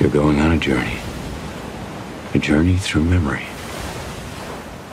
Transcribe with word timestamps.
You're 0.00 0.10
going 0.10 0.38
on 0.40 0.52
a 0.52 0.58
journey. 0.58 0.96
A 2.32 2.38
journey 2.38 2.76
through 2.76 3.02
memory. 3.02 3.44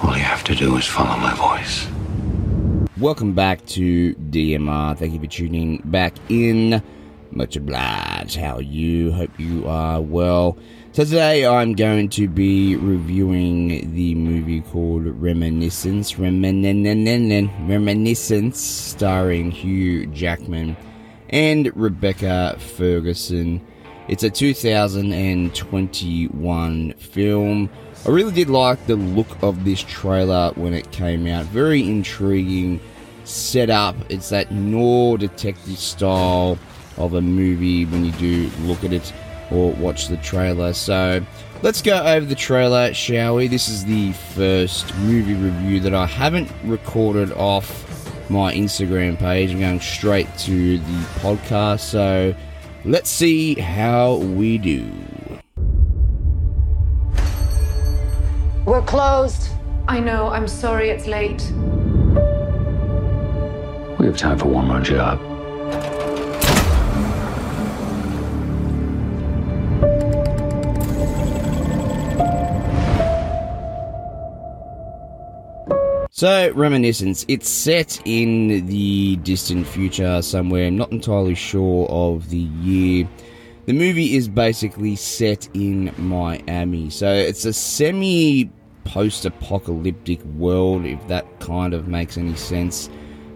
All 0.02 0.18
you 0.18 0.24
have 0.24 0.44
to 0.46 0.56
do 0.56 0.76
is 0.78 0.86
follow 0.86 1.16
my 1.18 1.34
voice. 1.36 1.88
Welcome 3.00 3.34
back 3.34 3.64
to 3.68 4.16
DMR. 4.16 4.98
Thank 4.98 5.14
you 5.14 5.20
for 5.20 5.28
tuning 5.28 5.82
back 5.86 6.16
in. 6.30 6.82
Much 7.30 7.56
obliged. 7.56 8.36
How 8.38 8.56
are 8.56 8.62
you? 8.64 9.12
Hope 9.12 9.40
you 9.40 9.68
are 9.68 10.02
well. 10.02 10.58
So 10.94 11.04
today 11.04 11.46
I'm 11.46 11.74
going 11.74 12.10
to 12.10 12.28
be 12.28 12.76
reviewing 12.76 13.94
the 13.94 14.16
movie 14.16 14.62
called 14.62 15.06
Reminiscence. 15.06 16.14
Remin- 16.14 17.52
Reminiscence, 17.68 18.60
starring 18.60 19.52
Hugh 19.52 20.08
Jackman 20.08 20.76
and 21.30 21.72
Rebecca 21.76 22.56
Ferguson. 22.58 23.62
It's 24.08 24.22
a 24.22 24.30
2021 24.30 26.94
film. 26.94 27.72
I 28.06 28.10
really 28.10 28.34
did 28.34 28.52
like 28.52 28.86
the 28.86 28.96
look 28.96 29.42
of 29.42 29.66
this 29.66 29.82
trailer 29.82 30.52
when 30.54 30.76
it 30.76 30.92
came 30.92 31.26
out. 31.26 31.46
Very 31.46 31.90
intriguing 31.90 32.80
setup. 33.24 33.96
It's 34.10 34.30
that 34.30 34.52
noir 34.52 35.18
detective 35.18 35.80
style 35.80 36.60
of 36.98 37.16
a 37.16 37.22
movie 37.22 37.86
when 37.86 38.06
you 38.06 38.12
do 38.12 38.48
look 38.62 38.84
at 38.84 38.94
it 38.94 39.12
or 39.50 39.72
watch 39.74 40.08
the 40.08 40.18
trailer. 40.18 40.74
So 40.74 41.26
let's 41.64 41.82
go 41.82 41.98
over 41.98 42.28
the 42.28 42.36
trailer, 42.36 42.94
shall 42.94 43.38
we? 43.38 43.48
This 43.48 43.68
is 43.68 43.86
the 43.86 44.14
first 44.14 44.96
movie 44.98 45.34
review 45.34 45.80
that 45.80 45.96
I 45.96 46.06
haven't 46.06 46.52
recorded 46.64 47.32
off 47.32 48.30
my 48.30 48.54
Instagram 48.54 49.18
page. 49.18 49.50
I'm 49.50 49.60
going 49.60 49.80
straight 49.80 50.28
to 50.40 50.78
the 50.78 51.00
podcast. 51.22 51.80
So 51.80 52.36
let's 52.86 53.10
see 53.10 53.56
how 53.56 54.16
we 54.16 54.58
do. 54.58 54.86
We're 58.66 58.82
closed. 58.84 59.50
I 59.88 60.00
know, 60.00 60.30
I'm 60.30 60.48
sorry 60.48 60.90
it's 60.90 61.08
late. 61.08 61.52
We 64.00 64.06
have 64.08 64.18
time 64.18 64.38
for 64.38 64.48
one 64.48 64.68
more 64.68 64.82
job. 64.82 65.20
So, 76.18 76.50
Reminiscence, 76.54 77.26
it's 77.28 77.50
set 77.50 78.02
in 78.06 78.68
the 78.68 79.18
distant 79.18 79.68
future 79.68 80.22
somewhere, 80.22 80.68
I'm 80.68 80.78
not 80.78 80.94
entirely 80.94 81.36
sure 81.36 81.90
of 81.90 82.30
the 82.30 82.38
year. 82.38 83.06
The 83.66 83.74
movie 83.74 84.16
is 84.16 84.30
basically 84.30 84.96
set 84.96 85.50
in 85.54 85.94
Miami, 85.98 86.90
so 86.90 87.12
it's 87.12 87.44
a 87.44 87.52
semi 87.52 88.50
post 88.86 89.26
apocalyptic 89.26 90.24
world, 90.24 90.86
if 90.86 91.06
that 91.10 91.42
kind 91.42 91.74
of 91.74 91.90
makes 91.90 92.18
any 92.18 92.36
sense. 92.36 92.90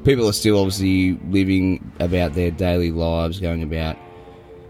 People 0.05 0.29
are 0.29 0.31
still 0.31 0.57
obviously 0.57 1.19
living 1.29 1.91
about 1.99 2.31
their 2.31 2.49
daily 2.49 2.93
lives, 2.93 3.41
going 3.41 3.61
about 3.61 3.97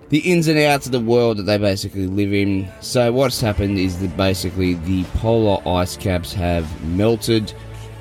the 0.10 0.18
ins 0.22 0.48
and 0.48 0.58
outs 0.58 0.88
of 0.88 0.94
the 0.94 1.00
world 1.00 1.38
that 1.38 1.44
they 1.44 1.60
basically 1.60 2.08
live 2.08 2.34
in. 2.34 2.68
So, 2.82 3.12
what's 3.14 3.40
happened 3.40 3.78
is 3.78 4.00
that 4.00 4.18
basically 4.18 4.74
the 4.74 5.04
polar 5.20 5.62
ice 5.68 5.96
caps 5.96 6.34
have 6.34 6.84
melted 6.86 7.54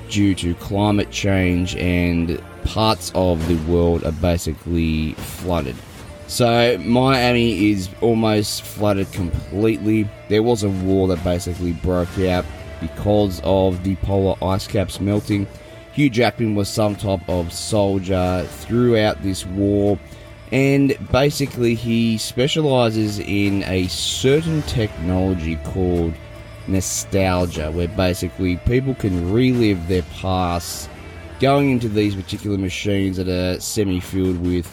due 0.09 0.35
to 0.35 0.53
climate 0.55 1.11
change, 1.11 1.75
and 1.75 2.41
parts 2.65 3.11
of 3.15 3.47
the 3.47 3.55
world 3.71 4.03
are 4.03 4.11
basically 4.13 5.13
flooded. 5.13 5.75
So, 6.27 6.77
Miami 6.79 7.71
is 7.71 7.89
almost 8.01 8.61
flooded 8.61 9.11
completely. 9.13 10.07
There 10.27 10.43
was 10.43 10.63
a 10.63 10.69
war 10.69 11.07
that 11.07 11.23
basically 11.23 11.73
broke 11.73 12.19
out 12.19 12.45
because 12.81 13.41
of 13.43 13.83
the 13.83 13.95
polar 13.97 14.35
ice 14.43 14.67
caps 14.67 14.99
melting. 14.99 15.47
Hugh 15.93 16.09
Jackman 16.09 16.55
was 16.55 16.69
some 16.69 16.95
type 16.95 17.27
of 17.27 17.51
soldier 17.51 18.45
throughout 18.47 19.21
this 19.23 19.45
war, 19.45 19.97
and 20.51 20.97
basically, 21.11 21.75
he 21.75 22.17
specializes 22.17 23.19
in 23.19 23.63
a 23.63 23.87
certain 23.87 24.61
technology 24.63 25.57
called 25.57 26.13
nostalgia, 26.69 27.71
where 27.71 27.87
basically 27.89 28.57
people 28.57 28.95
can 28.95 29.33
relive 29.33 29.87
their 29.87 30.03
past 30.03 30.89
going 31.39 31.71
into 31.71 31.89
these 31.89 32.15
particular 32.15 32.57
machines 32.57 33.17
that 33.17 33.27
are 33.27 33.59
semi 33.59 33.99
filled 33.99 34.39
with 34.45 34.67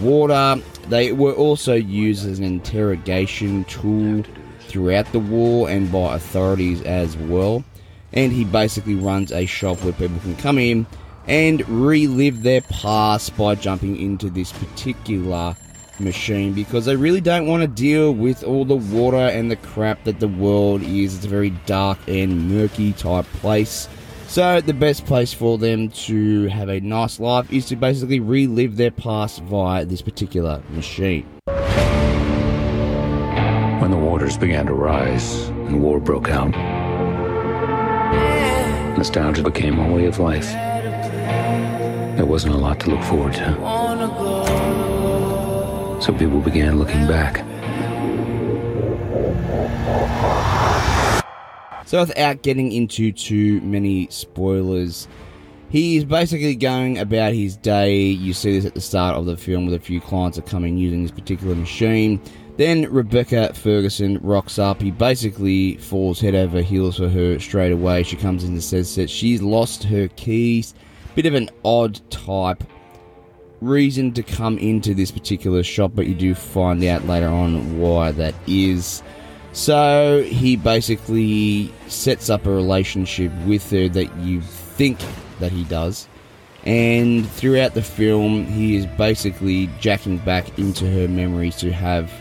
water. 0.00 0.60
They 0.88 1.12
were 1.12 1.32
also 1.32 1.74
used 1.74 2.28
as 2.28 2.38
an 2.38 2.44
interrogation 2.44 3.64
tool 3.64 4.24
throughout 4.60 5.10
the 5.12 5.18
war 5.18 5.68
and 5.68 5.90
by 5.90 6.14
authorities 6.14 6.82
as 6.82 7.16
well. 7.16 7.64
And 8.12 8.32
he 8.32 8.44
basically 8.44 8.96
runs 8.96 9.32
a 9.32 9.46
shop 9.46 9.82
where 9.82 9.92
people 9.92 10.18
can 10.20 10.36
come 10.36 10.58
in 10.58 10.86
and 11.26 11.68
relive 11.68 12.42
their 12.42 12.60
past 12.62 13.36
by 13.36 13.54
jumping 13.54 13.96
into 14.00 14.30
this 14.30 14.52
particular 14.52 15.56
machine 16.00 16.52
because 16.52 16.84
they 16.86 16.96
really 16.96 17.20
don't 17.20 17.46
want 17.46 17.62
to 17.62 17.68
deal 17.68 18.12
with 18.12 18.42
all 18.42 18.64
the 18.64 18.76
water 18.76 19.16
and 19.16 19.50
the 19.50 19.56
crap 19.56 20.04
that 20.04 20.20
the 20.20 20.28
world 20.28 20.82
is. 20.82 21.16
It's 21.16 21.24
a 21.24 21.28
very 21.28 21.50
dark 21.66 21.98
and 22.08 22.48
murky 22.48 22.92
type 22.92 23.26
place. 23.34 23.88
So, 24.26 24.60
the 24.60 24.74
best 24.74 25.06
place 25.06 25.32
for 25.32 25.58
them 25.58 25.88
to 26.06 26.46
have 26.46 26.68
a 26.68 26.78
nice 26.80 27.18
life 27.18 27.52
is 27.52 27.66
to 27.66 27.76
basically 27.76 28.20
relive 28.20 28.76
their 28.76 28.92
past 28.92 29.42
via 29.42 29.84
this 29.84 30.02
particular 30.02 30.62
machine. 30.70 31.26
When 33.80 33.90
the 33.90 33.96
waters 33.96 34.36
began 34.36 34.66
to 34.66 34.74
rise 34.74 35.48
and 35.48 35.82
war 35.82 35.98
broke 35.98 36.28
out, 36.28 36.50
nostalgia 38.96 39.42
became 39.42 39.80
a 39.80 39.92
way 39.92 40.04
of 40.06 40.20
life. 40.20 40.52
There 42.16 42.26
wasn't 42.26 42.54
a 42.54 42.58
lot 42.58 42.78
to 42.80 42.90
look 42.90 43.02
forward 43.02 43.32
to. 43.32 43.79
So 46.00 46.14
people 46.14 46.40
began 46.40 46.78
looking 46.78 47.06
back. 47.06 47.44
So, 51.84 52.00
without 52.00 52.42
getting 52.42 52.72
into 52.72 53.12
too 53.12 53.60
many 53.60 54.06
spoilers, 54.10 55.08
he's 55.68 56.04
basically 56.04 56.54
going 56.54 56.98
about 56.98 57.34
his 57.34 57.56
day. 57.56 58.00
You 58.02 58.32
see 58.32 58.52
this 58.52 58.64
at 58.64 58.74
the 58.74 58.80
start 58.80 59.16
of 59.16 59.26
the 59.26 59.36
film 59.36 59.66
with 59.66 59.74
a 59.74 59.78
few 59.78 60.00
clients 60.00 60.38
are 60.38 60.42
coming 60.42 60.78
using 60.78 61.02
this 61.02 61.10
particular 61.10 61.54
machine. 61.54 62.18
Then 62.56 62.90
Rebecca 62.90 63.52
Ferguson 63.52 64.18
rocks 64.22 64.58
up. 64.58 64.80
He 64.80 64.92
basically 64.92 65.76
falls 65.76 66.18
head 66.20 66.34
over 66.34 66.62
heels 66.62 66.96
for 66.96 67.08
her 67.08 67.38
straight 67.38 67.72
away. 67.72 68.04
She 68.04 68.16
comes 68.16 68.44
in 68.44 68.52
and 68.52 68.62
says 68.62 68.94
that 68.94 69.10
she's 69.10 69.42
lost 69.42 69.84
her 69.84 70.08
keys. 70.08 70.72
Bit 71.14 71.26
of 71.26 71.34
an 71.34 71.50
odd 71.64 72.00
type 72.10 72.64
reason 73.60 74.12
to 74.12 74.22
come 74.22 74.58
into 74.58 74.94
this 74.94 75.10
particular 75.10 75.62
shop, 75.62 75.92
but 75.94 76.06
you 76.06 76.14
do 76.14 76.34
find 76.34 76.82
out 76.84 77.06
later 77.06 77.28
on 77.28 77.78
why 77.78 78.12
that 78.12 78.34
is. 78.46 79.02
So 79.52 80.22
he 80.22 80.56
basically 80.56 81.72
sets 81.88 82.30
up 82.30 82.46
a 82.46 82.50
relationship 82.50 83.32
with 83.46 83.68
her 83.70 83.88
that 83.88 84.14
you 84.18 84.40
think 84.40 84.98
that 85.40 85.52
he 85.52 85.64
does. 85.64 86.08
And 86.64 87.28
throughout 87.28 87.74
the 87.74 87.82
film, 87.82 88.44
he 88.44 88.76
is 88.76 88.86
basically 88.86 89.68
jacking 89.80 90.18
back 90.18 90.58
into 90.58 90.90
her 90.90 91.08
memories 91.08 91.56
to 91.56 91.72
have 91.72 92.12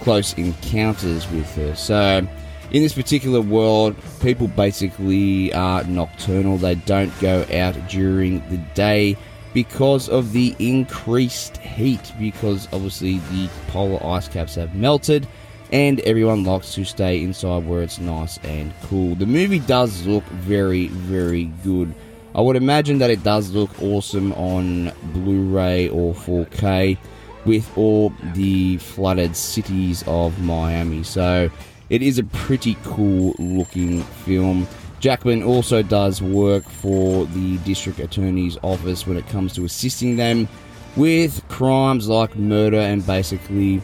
close 0.00 0.32
encounters 0.34 1.28
with 1.30 1.52
her. 1.56 1.74
So, 1.74 2.26
in 2.70 2.82
this 2.82 2.92
particular 2.92 3.40
world, 3.40 3.96
people 4.20 4.46
basically 4.46 5.52
are 5.52 5.82
nocturnal. 5.84 6.56
They 6.56 6.76
don't 6.76 7.12
go 7.20 7.44
out 7.52 7.74
during 7.88 8.48
the 8.48 8.58
day 8.74 9.16
because 9.52 10.08
of 10.08 10.32
the 10.32 10.54
increased 10.58 11.56
heat, 11.58 12.12
because 12.18 12.68
obviously 12.72 13.18
the 13.30 13.48
polar 13.68 14.04
ice 14.04 14.28
caps 14.28 14.54
have 14.54 14.74
melted 14.74 15.26
and 15.72 16.00
everyone 16.00 16.44
likes 16.44 16.74
to 16.74 16.84
stay 16.84 17.22
inside 17.22 17.66
where 17.66 17.82
it's 17.82 17.98
nice 17.98 18.38
and 18.38 18.72
cool. 18.82 19.14
The 19.14 19.26
movie 19.26 19.60
does 19.60 20.06
look 20.06 20.24
very, 20.24 20.88
very 20.88 21.44
good. 21.62 21.94
I 22.34 22.40
would 22.40 22.56
imagine 22.56 22.98
that 22.98 23.10
it 23.10 23.22
does 23.22 23.50
look 23.50 23.70
awesome 23.82 24.32
on 24.34 24.92
Blu 25.12 25.48
ray 25.48 25.88
or 25.88 26.14
4K 26.14 26.96
with 27.44 27.70
all 27.76 28.12
the 28.34 28.76
flooded 28.78 29.34
cities 29.34 30.04
of 30.06 30.40
Miami. 30.40 31.02
So 31.02 31.50
it 31.88 32.02
is 32.02 32.18
a 32.18 32.24
pretty 32.24 32.76
cool 32.84 33.34
looking 33.38 34.02
film. 34.02 34.68
Jackman 35.00 35.42
also 35.42 35.82
does 35.82 36.20
work 36.20 36.62
for 36.68 37.24
the 37.26 37.56
district 37.58 38.00
attorney's 38.00 38.58
office 38.62 39.06
when 39.06 39.16
it 39.16 39.26
comes 39.28 39.54
to 39.54 39.64
assisting 39.64 40.16
them 40.16 40.46
with 40.94 41.42
crimes 41.48 42.06
like 42.08 42.36
murder 42.36 42.78
and 42.78 43.06
basically 43.06 43.80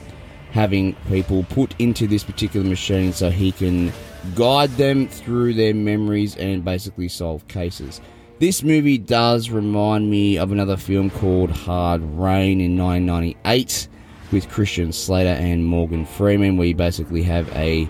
having 0.53 0.95
people 1.09 1.45
put 1.45 1.75
into 1.81 2.07
this 2.07 2.23
particular 2.23 2.67
machine 2.67 3.13
so 3.13 3.31
he 3.31 3.51
can 3.51 3.93
guide 4.35 4.71
them 4.73 5.09
through 5.09 5.55
their 5.55 5.75
memories 5.75 6.37
and 6.37 6.65
basically 6.65 7.09
solve 7.09 7.47
cases. 7.49 8.01
This 8.39 8.63
movie 8.63 8.99
does 8.99 9.49
remind 9.49 10.11
me 10.11 10.37
of 10.37 10.53
another 10.53 10.77
film 10.77 11.09
called 11.09 11.51
Hard 11.51 12.03
Rain 12.03 12.61
in 12.61 12.77
1998. 12.77 13.89
with 14.33 14.49
Christian 14.51 14.93
Slater 14.93 15.31
and 15.31 15.65
Morgan 15.65 16.05
Freeman, 16.05 16.57
where 16.57 16.67
you 16.67 16.75
basically 16.75 17.23
have 17.23 17.49
a 17.55 17.89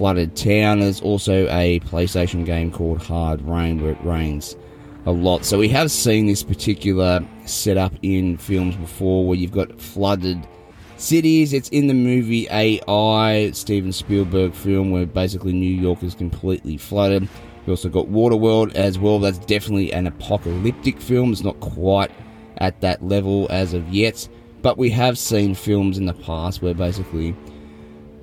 flooded 0.00 0.34
town. 0.34 0.80
There's 0.80 1.02
also 1.02 1.46
a 1.50 1.78
PlayStation 1.80 2.46
game 2.46 2.70
called 2.72 3.02
Hard 3.02 3.42
Rain, 3.42 3.82
where 3.82 3.92
it 3.92 4.02
rains 4.02 4.56
a 5.04 5.10
lot. 5.10 5.44
So 5.44 5.58
we 5.58 5.68
have 5.68 5.90
seen 5.90 6.26
this 6.26 6.42
particular 6.42 7.20
setup 7.44 7.92
in 8.00 8.38
films 8.38 8.76
before, 8.76 9.26
where 9.26 9.36
you've 9.36 9.52
got 9.52 9.78
flooded 9.78 10.48
cities. 10.96 11.52
It's 11.52 11.68
in 11.68 11.86
the 11.86 11.92
movie 11.92 12.48
AI, 12.48 13.50
Steven 13.50 13.92
Spielberg 13.92 14.54
film, 14.54 14.90
where 14.90 15.04
basically 15.04 15.52
New 15.52 15.66
York 15.66 16.02
is 16.02 16.14
completely 16.14 16.78
flooded. 16.78 17.28
We 17.66 17.70
also 17.70 17.90
got 17.90 18.06
Waterworld 18.06 18.74
as 18.74 18.98
well. 18.98 19.18
That's 19.18 19.36
definitely 19.40 19.92
an 19.92 20.06
apocalyptic 20.06 20.98
film. 20.98 21.30
It's 21.30 21.44
not 21.44 21.60
quite 21.60 22.10
at 22.56 22.80
that 22.80 23.04
level 23.04 23.48
as 23.50 23.74
of 23.74 23.86
yet, 23.90 24.26
but 24.62 24.78
we 24.78 24.88
have 24.88 25.18
seen 25.18 25.54
films 25.54 25.98
in 25.98 26.06
the 26.06 26.14
past 26.14 26.62
where 26.62 26.72
basically 26.72 27.36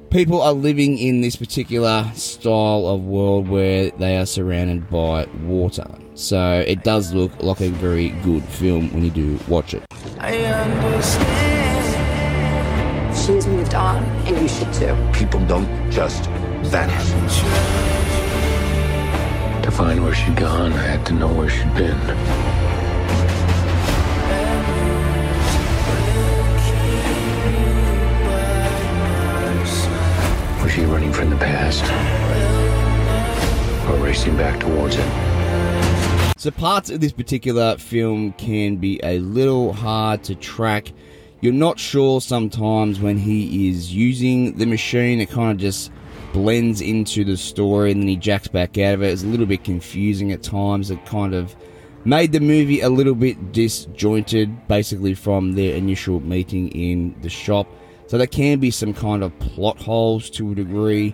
people 0.10 0.42
are 0.42 0.54
living 0.54 0.98
in 0.98 1.22
this 1.22 1.36
particular 1.36 2.10
style 2.14 2.88
of 2.88 3.04
world 3.04 3.48
where 3.48 3.92
they 3.92 4.18
are 4.18 4.26
surrounded 4.26 4.90
by 4.90 5.26
water. 5.44 5.86
So 6.16 6.64
it 6.66 6.84
does 6.84 7.14
look 7.14 7.32
like 7.44 7.62
a 7.62 7.70
very 7.70 8.10
good 8.24 8.44
film 8.44 8.92
when 8.94 9.04
you 9.04 9.12
do 9.12 9.40
watch 9.48 9.74
it. 9.74 9.84
I 10.20 10.38
understand. 10.38 11.88
She's 13.16 13.46
moved 13.48 13.76
on, 13.76 14.04
and 14.26 14.38
you 14.38 14.48
should 14.48 14.74
too. 14.74 14.96
People 15.14 15.46
don't 15.46 15.68
just 15.92 16.26
vanish. 16.64 17.12
To 19.64 19.72
find 19.72 20.04
where 20.04 20.16
she'd 20.16 20.36
gone, 20.38 20.74
I 20.74 20.84
had 20.84 21.06
to 21.08 21.14
know 21.14 21.32
where 21.34 21.50
she'd 21.50 21.74
been. 21.76 22.67
So 36.48 36.52
parts 36.52 36.90
of 36.90 37.02
this 37.02 37.12
particular 37.12 37.76
film 37.76 38.32
can 38.32 38.78
be 38.78 39.02
a 39.04 39.20
little 39.20 39.74
hard 39.74 40.24
to 40.24 40.36
track. 40.36 40.94
You're 41.42 41.52
not 41.52 41.78
sure 41.78 42.22
sometimes 42.22 43.02
when 43.02 43.18
he 43.18 43.68
is 43.68 43.94
using 43.94 44.56
the 44.58 44.66
machine. 44.66 45.20
It 45.20 45.30
kind 45.30 45.52
of 45.52 45.58
just 45.58 45.92
blends 46.32 46.80
into 46.80 47.26
the 47.26 47.36
story 47.36 47.92
and 47.92 48.02
then 48.02 48.08
he 48.08 48.16
jacks 48.16 48.48
back 48.48 48.78
out 48.78 48.94
of 48.94 49.04
it. 49.04 49.12
It's 49.12 49.24
a 49.24 49.28
little 49.28 49.46
bit 49.46 49.66
confusing 49.66 50.32
at 50.32 50.42
times. 50.42 50.90
It 50.90 51.06
kind 51.06 51.34
of 51.34 51.54
made 52.06 52.32
the 52.32 52.40
movie 52.40 52.80
a 52.80 52.88
little 52.88 53.16
bit 53.16 53.52
disjointed, 53.52 54.70
basically 54.70 55.16
from 55.16 55.52
their 55.52 55.76
initial 55.76 56.22
meeting 56.22 56.70
in 56.70 57.14
the 57.24 57.30
shop. 57.30 57.68
So 58.06 58.18
there 58.18 58.26
can 58.26 58.60
be 58.60 58.72
some 58.72 58.94
kind 58.94 59.22
of 59.22 59.38
plot 59.40 59.82
holes 59.82 60.30
to 60.30 60.54
a 60.54 60.56
degree 60.56 61.14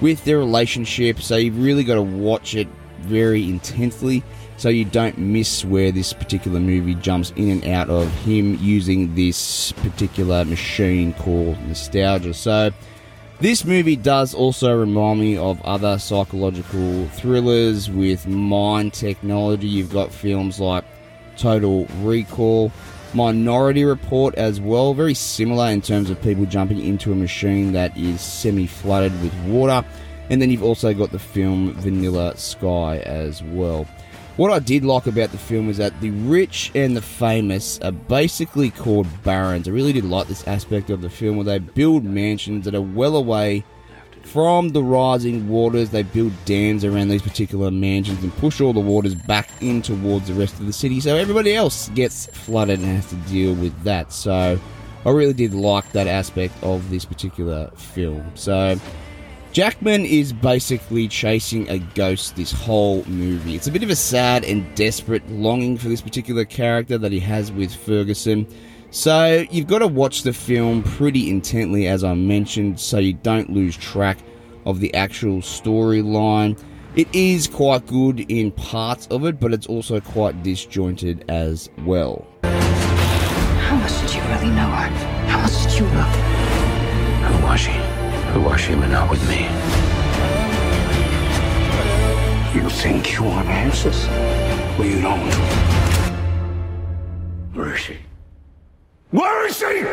with 0.00 0.24
their 0.24 0.38
relationship. 0.38 1.20
So 1.20 1.36
you've 1.36 1.62
really 1.62 1.84
got 1.84 1.94
to 1.94 2.02
watch 2.02 2.56
it 2.56 2.66
very 3.02 3.44
intensely 3.44 4.24
so 4.56 4.68
you 4.68 4.84
don't 4.84 5.18
miss 5.18 5.64
where 5.64 5.90
this 5.90 6.12
particular 6.12 6.60
movie 6.60 6.94
jumps 6.94 7.32
in 7.36 7.50
and 7.50 7.66
out 7.66 7.90
of 7.90 8.12
him 8.20 8.56
using 8.60 9.14
this 9.14 9.72
particular 9.72 10.44
machine 10.44 11.14
called 11.14 11.58
nostalgia. 11.66 12.34
So 12.34 12.70
this 13.40 13.64
movie 13.64 13.96
does 13.96 14.34
also 14.34 14.78
remind 14.78 15.18
me 15.18 15.36
of 15.36 15.60
other 15.62 15.98
psychological 15.98 17.08
thrillers 17.08 17.90
with 17.90 18.26
mind 18.26 18.92
technology. 18.92 19.66
You've 19.66 19.92
got 19.92 20.12
films 20.12 20.60
like 20.60 20.84
Total 21.36 21.86
Recall, 22.02 22.70
Minority 23.14 23.84
Report 23.84 24.34
as 24.36 24.60
well, 24.60 24.94
very 24.94 25.14
similar 25.14 25.70
in 25.70 25.82
terms 25.82 26.08
of 26.08 26.22
people 26.22 26.46
jumping 26.46 26.78
into 26.78 27.10
a 27.10 27.16
machine 27.16 27.72
that 27.72 27.96
is 27.96 28.20
semi 28.20 28.68
flooded 28.68 29.12
with 29.20 29.34
water. 29.46 29.84
And 30.30 30.40
then 30.40 30.50
you've 30.50 30.62
also 30.62 30.94
got 30.94 31.10
the 31.10 31.18
film 31.18 31.72
Vanilla 31.74 32.36
Sky 32.36 32.98
as 32.98 33.42
well. 33.42 33.86
What 34.38 34.50
I 34.50 34.60
did 34.60 34.82
like 34.82 35.06
about 35.06 35.30
the 35.30 35.36
film 35.36 35.68
is 35.68 35.76
that 35.76 36.00
the 36.00 36.10
rich 36.10 36.72
and 36.74 36.96
the 36.96 37.02
famous 37.02 37.78
are 37.80 37.92
basically 37.92 38.70
called 38.70 39.06
barons. 39.22 39.68
I 39.68 39.72
really 39.72 39.92
did 39.92 40.06
like 40.06 40.26
this 40.26 40.48
aspect 40.48 40.88
of 40.88 41.02
the 41.02 41.10
film 41.10 41.36
where 41.36 41.44
they 41.44 41.58
build 41.58 42.02
mansions 42.02 42.64
that 42.64 42.74
are 42.74 42.80
well 42.80 43.16
away 43.16 43.62
from 44.22 44.70
the 44.70 44.82
rising 44.82 45.50
waters. 45.50 45.90
They 45.90 46.02
build 46.02 46.32
dams 46.46 46.82
around 46.82 47.08
these 47.08 47.20
particular 47.20 47.70
mansions 47.70 48.22
and 48.22 48.34
push 48.38 48.62
all 48.62 48.72
the 48.72 48.80
waters 48.80 49.14
back 49.14 49.50
in 49.60 49.82
towards 49.82 50.28
the 50.28 50.34
rest 50.34 50.58
of 50.58 50.64
the 50.64 50.72
city 50.72 50.98
so 51.00 51.14
everybody 51.14 51.54
else 51.54 51.90
gets 51.90 52.26
flooded 52.26 52.78
and 52.78 52.88
has 52.88 53.10
to 53.10 53.16
deal 53.30 53.52
with 53.52 53.78
that. 53.82 54.14
So 54.14 54.58
I 55.04 55.10
really 55.10 55.34
did 55.34 55.52
like 55.52 55.92
that 55.92 56.06
aspect 56.06 56.54
of 56.62 56.88
this 56.88 57.04
particular 57.04 57.70
film. 57.76 58.24
So 58.34 58.80
Jackman 59.52 60.06
is 60.06 60.32
basically 60.32 61.06
chasing 61.06 61.68
a 61.68 61.78
ghost 61.78 62.36
this 62.36 62.50
whole 62.50 63.04
movie. 63.04 63.54
It's 63.54 63.66
a 63.66 63.70
bit 63.70 63.82
of 63.82 63.90
a 63.90 63.96
sad 63.96 64.44
and 64.44 64.74
desperate 64.74 65.28
longing 65.30 65.76
for 65.76 65.90
this 65.90 66.00
particular 66.00 66.46
character 66.46 66.96
that 66.96 67.12
he 67.12 67.20
has 67.20 67.52
with 67.52 67.74
Ferguson. 67.74 68.46
So 68.90 69.44
you've 69.50 69.66
got 69.66 69.80
to 69.80 69.88
watch 69.88 70.22
the 70.22 70.32
film 70.32 70.82
pretty 70.82 71.28
intently, 71.28 71.86
as 71.86 72.02
I 72.02 72.14
mentioned, 72.14 72.80
so 72.80 72.98
you 72.98 73.12
don't 73.12 73.50
lose 73.50 73.76
track 73.76 74.16
of 74.64 74.80
the 74.80 74.94
actual 74.94 75.42
storyline. 75.42 76.58
It 76.96 77.14
is 77.14 77.46
quite 77.46 77.86
good 77.86 78.20
in 78.30 78.52
parts 78.52 79.06
of 79.08 79.26
it, 79.26 79.38
but 79.38 79.52
it's 79.52 79.66
also 79.66 80.00
quite 80.00 80.42
disjointed 80.42 81.26
as 81.28 81.68
well. 81.84 82.26
How 82.42 83.76
much 83.76 84.00
did 84.00 84.14
you 84.14 84.22
really 84.22 84.48
know 84.48 84.70
her? 84.70 84.88
How 85.28 85.42
much 85.42 85.62
did 85.62 85.78
you 85.78 85.84
know? 85.84 86.08
Who 87.28 87.44
was 87.44 87.60
she? 87.60 87.91
Who 88.32 88.56
she 88.56 88.74
but 88.74 88.88
not 88.88 89.10
with 89.10 89.20
me? 89.28 89.42
You 92.54 92.70
think 92.70 93.12
you 93.12 93.24
want 93.24 93.46
answers? 93.48 94.06
Well, 94.78 94.88
you 94.88 95.02
don't. 95.02 95.20
Where 97.52 97.74
is 97.74 97.80
she? 97.80 97.98
Where 99.10 99.46
is 99.46 99.58
she? 99.58 99.84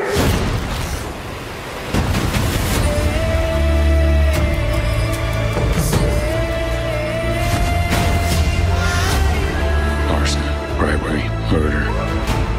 Arson, 10.15 10.42
bribery, 10.77 11.24
murder. 11.51 11.83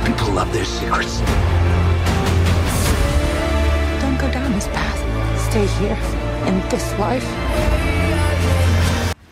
People 0.05 0.35
love 0.35 0.53
their 0.53 0.67
secrets. 0.67 1.23
Stay 5.51 5.67
here 5.67 5.97
in 6.47 6.61
this 6.69 6.97
life. 6.97 7.25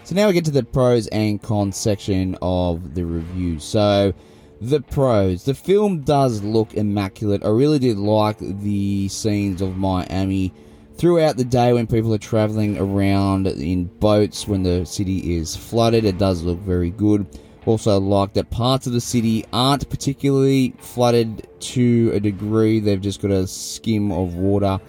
So 0.02 0.16
now 0.16 0.26
we 0.26 0.32
get 0.32 0.44
to 0.46 0.50
the 0.50 0.64
pros 0.64 1.06
and 1.06 1.40
cons 1.40 1.76
section 1.76 2.37
of 2.42 2.96
the 2.96 3.04
review. 3.04 3.60
So 3.60 4.12
the 4.60 4.80
pros, 4.80 5.44
the 5.44 5.54
film 5.54 6.00
does 6.00 6.42
look 6.42 6.75
immaculate. 6.75 7.44
I 7.44 7.50
really 7.50 7.78
did 7.78 7.98
like 7.98 8.38
the 8.40 9.06
scenes 9.06 9.62
of 9.62 9.76
Miami 9.76 10.52
throughout 10.96 11.37
the 11.37 11.44
day 11.44 11.72
when 11.72 11.87
people 11.87 12.12
are 12.12 12.18
traveling 12.18 12.78
around 12.78 13.46
in 13.46 13.84
boats 13.84 14.48
when 14.48 14.64
the 14.64 14.84
city 14.87 15.37
is 15.37 15.54
flooded. 15.54 16.04
It 16.04 16.18
does 16.18 16.42
look 16.42 16.58
very 16.58 16.90
good. 16.90 17.28
Also, 17.64 18.00
like 18.00 18.32
that 18.32 18.50
parts 18.50 18.88
of 18.88 18.92
the 18.92 19.00
city 19.00 19.44
aren't 19.52 19.88
particularly 19.88 20.75
flooded 20.80 21.46
to 21.60 22.10
a 22.12 22.18
degree. 22.18 22.80
They've 22.80 23.00
just 23.00 23.22
got 23.22 23.30
a 23.30 23.46
skim 23.46 24.10
of 24.10 24.34
water 24.34 24.80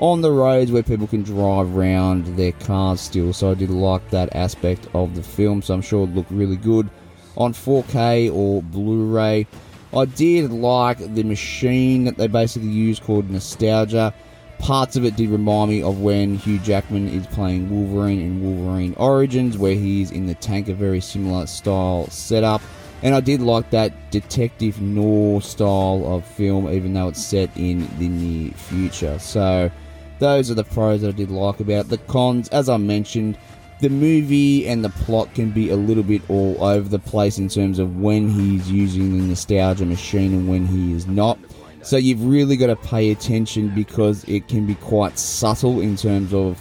on 0.00 0.20
the 0.20 0.30
roads 0.30 0.72
where 0.72 0.82
people 0.82 1.06
can 1.06 1.22
drive 1.22 1.76
around 1.76 2.36
their 2.36 2.52
cars 2.52 3.00
still. 3.00 3.32
So 3.32 3.50
I 3.50 3.54
did 3.54 3.70
like 3.70 4.10
that 4.10 4.34
aspect 4.34 4.88
of 4.94 5.14
the 5.14 5.22
film. 5.22 5.62
So 5.62 5.74
I'm 5.74 5.82
sure 5.82 6.04
it 6.04 6.14
looked 6.14 6.30
really 6.30 6.56
good 6.56 6.90
on 7.36 7.52
4K 7.52 8.32
or 8.34 8.62
Blu-ray. 8.62 9.46
I 9.96 10.04
did 10.06 10.50
like 10.50 10.98
the 11.14 11.22
machine 11.22 12.04
that 12.04 12.16
they 12.16 12.26
basically 12.26 12.68
use 12.68 12.98
called 12.98 13.30
Nostalgia. 13.30 14.12
Parts 14.58 14.96
of 14.96 15.04
it 15.04 15.16
did 15.16 15.30
remind 15.30 15.70
me 15.70 15.82
of 15.82 16.00
when 16.00 16.36
Hugh 16.36 16.58
Jackman 16.58 17.08
is 17.08 17.26
playing 17.28 17.70
Wolverine 17.70 18.20
in 18.20 18.42
Wolverine 18.42 18.94
Origins, 18.96 19.58
where 19.58 19.74
he's 19.74 20.10
in 20.10 20.26
the 20.26 20.34
tank, 20.34 20.68
a 20.68 20.74
very 20.74 21.00
similar 21.00 21.46
style 21.46 22.08
setup. 22.08 22.62
And 23.02 23.14
I 23.14 23.20
did 23.20 23.40
like 23.40 23.70
that 23.70 24.10
detective 24.10 24.80
noir 24.80 25.42
style 25.42 26.04
of 26.06 26.24
film, 26.24 26.68
even 26.68 26.94
though 26.94 27.08
it's 27.08 27.24
set 27.24 27.50
in 27.56 27.86
the 27.98 28.08
near 28.08 28.50
future. 28.52 29.18
So, 29.18 29.70
those 30.18 30.50
are 30.50 30.54
the 30.54 30.64
pros 30.64 31.02
that 31.02 31.08
I 31.08 31.12
did 31.12 31.30
like 31.30 31.60
about 31.60 31.86
it. 31.86 31.88
The 31.88 31.98
cons, 31.98 32.48
as 32.48 32.68
I 32.68 32.76
mentioned, 32.76 33.38
the 33.80 33.90
movie 33.90 34.66
and 34.66 34.84
the 34.84 34.90
plot 34.90 35.34
can 35.34 35.50
be 35.50 35.70
a 35.70 35.76
little 35.76 36.02
bit 36.02 36.22
all 36.28 36.62
over 36.62 36.88
the 36.88 36.98
place 36.98 37.38
in 37.38 37.48
terms 37.48 37.78
of 37.78 38.00
when 38.00 38.30
he's 38.30 38.70
using 38.70 39.18
the 39.18 39.24
nostalgia 39.24 39.84
machine 39.84 40.32
and 40.32 40.48
when 40.48 40.66
he 40.66 40.92
is 40.92 41.06
not. 41.06 41.38
So 41.82 41.96
you've 41.96 42.24
really 42.24 42.56
got 42.56 42.68
to 42.68 42.76
pay 42.76 43.10
attention 43.10 43.68
because 43.74 44.24
it 44.24 44.48
can 44.48 44.66
be 44.66 44.74
quite 44.76 45.18
subtle 45.18 45.80
in 45.80 45.96
terms 45.96 46.32
of 46.32 46.60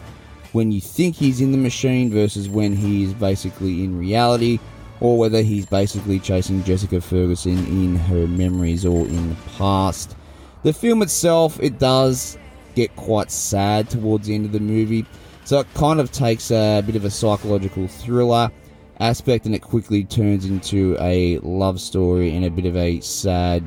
when 0.51 0.71
you 0.71 0.81
think 0.81 1.15
he's 1.15 1.39
in 1.39 1.51
the 1.51 1.57
machine 1.57 2.11
versus 2.11 2.49
when 2.49 2.75
he 2.75 3.03
is 3.03 3.13
basically 3.13 3.83
in 3.83 3.97
reality, 3.97 4.59
or 4.99 5.17
whether 5.17 5.41
he's 5.41 5.65
basically 5.65 6.19
chasing 6.19 6.63
Jessica 6.63 7.01
Ferguson 7.01 7.57
in 7.57 7.95
her 7.95 8.27
memories 8.27 8.85
or 8.85 9.05
in 9.05 9.29
the 9.29 9.35
past. 9.57 10.15
The 10.63 10.73
film 10.73 11.01
itself, 11.01 11.59
it 11.61 11.79
does 11.79 12.37
get 12.75 12.95
quite 12.95 13.31
sad 13.31 13.89
towards 13.89 14.27
the 14.27 14.35
end 14.35 14.45
of 14.45 14.51
the 14.51 14.59
movie, 14.59 15.05
so 15.45 15.59
it 15.59 15.73
kind 15.73 15.99
of 15.99 16.11
takes 16.11 16.51
a 16.51 16.81
bit 16.85 16.95
of 16.95 17.05
a 17.05 17.09
psychological 17.09 17.87
thriller 17.87 18.51
aspect 18.99 19.45
and 19.45 19.55
it 19.55 19.61
quickly 19.61 20.03
turns 20.03 20.45
into 20.45 20.95
a 20.99 21.37
love 21.39 21.79
story 21.79 22.35
and 22.35 22.45
a 22.45 22.49
bit 22.49 22.65
of 22.65 22.75
a 22.77 22.99
sad, 23.01 23.63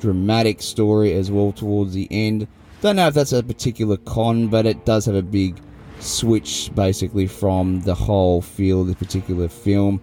dramatic 0.00 0.60
story 0.60 1.12
as 1.14 1.30
well 1.30 1.52
towards 1.52 1.94
the 1.94 2.08
end. 2.10 2.46
Don't 2.80 2.96
know 2.96 3.08
if 3.08 3.14
that's 3.14 3.32
a 3.32 3.42
particular 3.42 3.96
con, 3.96 4.48
but 4.48 4.66
it 4.66 4.84
does 4.84 5.06
have 5.06 5.14
a 5.14 5.22
big 5.22 5.58
switch 6.00 6.70
basically 6.74 7.26
from 7.26 7.80
the 7.82 7.94
whole 7.94 8.42
feel 8.42 8.82
of 8.82 8.88
the 8.88 8.94
particular 8.96 9.48
film. 9.48 10.02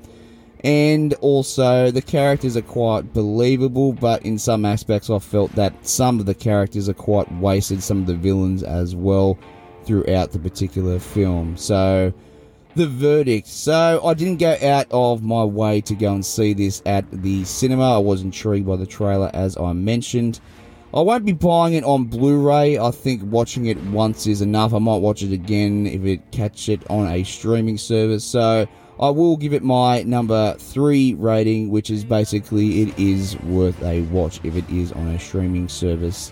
And 0.63 1.15
also, 1.22 1.89
the 1.89 2.03
characters 2.03 2.56
are 2.56 2.62
quite 2.62 3.13
believable, 3.13 3.94
but 3.94 4.24
in 4.24 4.38
some 4.38 4.63
aspects, 4.63 5.10
I 5.10 5.18
felt 5.18 5.51
that 5.53 5.74
some 5.88 6.20
of 6.20 6.27
the 6.27 6.36
characters 6.36 6.88
are 6.88 6.94
quite 6.94 7.32
wasted, 7.34 7.82
some 7.82 8.00
of 8.01 8.06
the 8.06 8.15
villains 8.15 8.62
as 8.62 8.96
well, 8.96 9.39
throughout 9.86 10.32
the 10.32 10.38
particular 10.38 11.00
film. 11.00 11.58
So, 11.58 12.13
the 12.75 12.88
verdict. 12.88 13.48
So, 13.48 14.01
I 14.06 14.13
didn't 14.13 14.38
go 14.38 14.56
out 14.62 14.86
of 14.91 15.24
my 15.24 15.44
way 15.44 15.82
to 15.82 15.96
go 15.96 16.13
and 16.13 16.24
see 16.24 16.53
this 16.53 16.84
at 16.86 17.10
the 17.10 17.44
cinema. 17.44 17.96
I 17.96 17.98
was 17.98 18.22
intrigued 18.22 18.68
by 18.68 18.75
the 18.75 18.86
trailer, 18.86 19.32
as 19.34 19.58
I 19.58 19.74
mentioned. 19.74 20.39
I 20.94 21.00
won't 21.00 21.25
be 21.25 21.32
buying 21.32 21.74
it 21.74 21.86
on 21.86 22.03
Blu-ray. 22.03 22.77
I 22.77 22.91
think 22.91 23.24
watching 23.24 23.65
it 23.65 23.82
once 23.86 24.27
is 24.27 24.41
enough. 24.41 24.74
I 24.74 24.80
might 24.80 24.98
watch 24.98 25.24
it 25.24 25.32
again 25.32 25.88
if 25.88 26.03
it 26.03 26.32
catch 26.32 26.70
it 26.70 26.84
on 26.89 27.08
a 27.08 27.24
streaming 27.24 27.77
service. 27.77 28.25
So 28.25 28.68
I 29.01 29.10
will 29.10 29.36
give 29.36 29.53
it 29.53 29.63
my 29.63 30.03
number 30.03 30.53
three 30.60 31.15
rating, 31.15 31.72
which 31.72 31.89
is 31.89 32.03
basically 32.03 32.84
it 32.84 33.00
is 33.00 33.36
worth 33.39 33.81
a 33.81 34.01
watch 34.03 34.39
if 34.43 34.55
it 34.55 34.70
is 34.70 34.91
on 34.91 35.08
a 35.08 35.20
streaming 35.20 35.67
service 35.67 36.31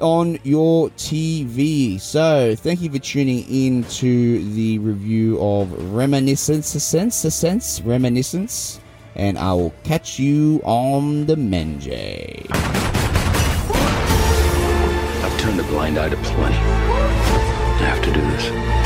on 0.00 0.38
your 0.42 0.88
TV. 0.90 2.00
So 2.00 2.56
thank 2.56 2.80
you 2.80 2.90
for 2.90 2.98
tuning 2.98 3.44
in 3.48 3.84
to 3.84 4.42
the 4.54 4.78
review 4.78 5.38
of 5.38 5.70
Reminiscence, 5.92 6.68
sense, 6.68 7.16
sense, 7.16 7.82
Reminiscence, 7.82 8.80
and 9.14 9.38
I 9.38 9.52
will 9.52 9.74
catch 9.84 10.18
you 10.18 10.62
on 10.64 11.26
the 11.26 11.36
Menjay. 11.36 12.46
I've 15.22 15.40
turned 15.40 15.60
a 15.60 15.64
blind 15.64 15.98
eye 15.98 16.08
to 16.08 16.16
plenty. 16.16 16.56
I 16.56 17.84
have 17.84 18.02
to 18.02 18.12
do 18.12 18.20
this. 18.20 18.81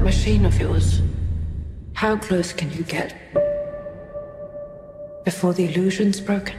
That 0.00 0.06
machine 0.06 0.46
of 0.46 0.58
yours, 0.58 1.02
how 1.92 2.16
close 2.16 2.54
can 2.54 2.72
you 2.72 2.84
get? 2.84 3.14
Before 5.26 5.52
the 5.52 5.66
illusion's 5.66 6.22
broken? 6.22 6.56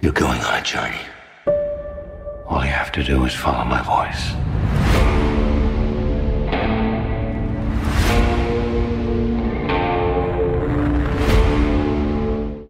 You're 0.00 0.12
going 0.12 0.40
on 0.40 0.54
a 0.58 0.62
journey. 0.62 1.04
All 2.46 2.64
you 2.64 2.70
have 2.70 2.90
to 2.92 3.04
do 3.04 3.22
is 3.26 3.34
follow 3.34 3.66
my 3.66 3.82
voice. 3.82 4.55